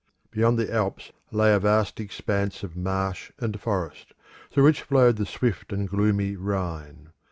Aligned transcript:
Beyond 0.31 0.57
the 0.57 0.73
Alps 0.73 1.11
lay 1.31 1.53
a 1.53 1.59
vast 1.59 1.99
expanse 1.99 2.63
of 2.63 2.75
marsh 2.75 3.29
and 3.37 3.61
forest, 3.61 4.15
through 4.49 4.63
which 4.63 4.81
flowed 4.81 5.17
the 5.17 5.27
swift 5.27 5.71
and 5.71 5.87
gloomy 5.87 6.35
Rhine. 6.35 7.09